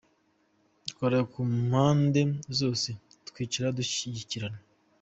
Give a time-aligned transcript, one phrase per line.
[0.91, 2.21] ukareba ku mpande
[2.59, 2.87] zose
[3.27, 4.59] twicare dushyikirane.